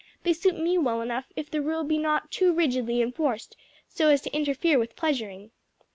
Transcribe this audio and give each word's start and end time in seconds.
"They 0.23 0.33
suit 0.33 0.59
me 0.59 0.79
well 0.79 1.01
enough 1.01 1.25
if 1.35 1.51
the 1.51 1.61
rule 1.61 1.83
be 1.83 1.99
not 1.99 2.31
too 2.31 2.51
rigidly 2.55 3.03
enforced, 3.03 3.55
so 3.87 4.07
as 4.07 4.21
to 4.21 4.35
interfere 4.35 4.79
with 4.79 4.95
pleasuring." 4.95 5.51